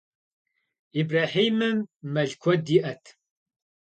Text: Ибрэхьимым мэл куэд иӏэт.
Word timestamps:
Ибрэхьимым 0.99 1.77
мэл 2.13 2.31
куэд 2.41 2.65
иӏэт. 2.77 3.03